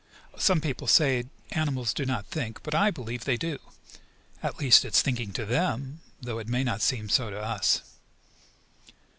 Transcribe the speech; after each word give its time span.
Some 0.39 0.61
people 0.61 0.87
say 0.87 1.25
animals 1.51 1.93
do 1.93 2.07
not 2.07 2.25
think, 2.25 2.63
but 2.63 2.73
I 2.73 2.89
believe 2.89 3.25
they 3.25 3.37
do. 3.37 3.59
At 4.41 4.57
least 4.57 4.83
it 4.83 4.95
is 4.95 5.01
thinking 5.03 5.31
to 5.33 5.45
them, 5.45 6.01
though 6.19 6.39
it 6.39 6.47
may 6.47 6.63
not 6.63 6.81
seem 6.81 7.07
so 7.07 7.29
to 7.29 7.39
us. 7.39 7.83